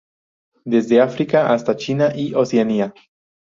Desde 0.65 0.99
África 0.99 1.53
hasta 1.53 1.75
China 1.75 2.11
y 2.15 2.33
Oceanía. 2.33 2.91